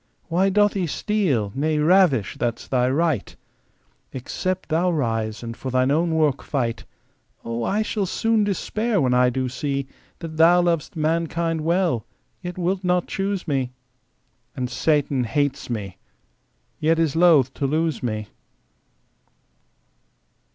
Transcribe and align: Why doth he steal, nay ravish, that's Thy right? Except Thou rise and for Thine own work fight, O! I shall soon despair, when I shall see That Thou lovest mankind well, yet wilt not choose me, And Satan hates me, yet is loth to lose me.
Why 0.29 0.49
doth 0.49 0.73
he 0.73 0.87
steal, 0.87 1.51
nay 1.53 1.77
ravish, 1.77 2.35
that's 2.39 2.67
Thy 2.67 2.89
right? 2.89 3.35
Except 4.13 4.69
Thou 4.69 4.89
rise 4.89 5.43
and 5.43 5.55
for 5.55 5.69
Thine 5.69 5.91
own 5.91 6.15
work 6.15 6.41
fight, 6.41 6.85
O! 7.45 7.61
I 7.63 7.83
shall 7.83 8.07
soon 8.07 8.43
despair, 8.43 8.99
when 8.99 9.13
I 9.13 9.31
shall 9.31 9.47
see 9.47 9.85
That 10.17 10.37
Thou 10.37 10.63
lovest 10.63 10.95
mankind 10.95 11.61
well, 11.61 12.03
yet 12.41 12.57
wilt 12.57 12.83
not 12.83 13.05
choose 13.05 13.47
me, 13.47 13.73
And 14.55 14.71
Satan 14.71 15.23
hates 15.25 15.69
me, 15.69 15.97
yet 16.79 16.97
is 16.97 17.15
loth 17.15 17.53
to 17.53 17.67
lose 17.67 18.01
me. 18.01 18.25